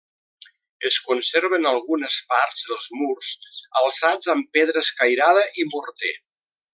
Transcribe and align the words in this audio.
Es 0.89 0.95
conserven 1.09 1.67
algunes 1.71 2.15
parts 2.31 2.63
dels 2.71 2.87
murs, 3.01 3.29
alçats 3.85 4.33
amb 4.37 4.49
pedra 4.59 4.83
escairada 4.89 5.45
i 5.65 5.71
morter. 5.75 6.15